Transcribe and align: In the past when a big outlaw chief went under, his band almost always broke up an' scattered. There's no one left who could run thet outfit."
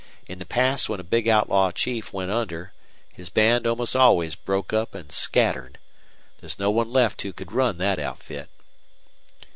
In 0.25 0.39
the 0.39 0.47
past 0.47 0.89
when 0.89 0.99
a 0.99 1.03
big 1.03 1.27
outlaw 1.27 1.69
chief 1.69 2.11
went 2.11 2.31
under, 2.31 2.73
his 3.13 3.29
band 3.29 3.67
almost 3.67 3.95
always 3.95 4.33
broke 4.33 4.73
up 4.73 4.95
an' 4.95 5.11
scattered. 5.11 5.77
There's 6.39 6.57
no 6.57 6.71
one 6.71 6.91
left 6.91 7.21
who 7.21 7.31
could 7.31 7.51
run 7.51 7.77
thet 7.77 7.99
outfit." 7.99 8.49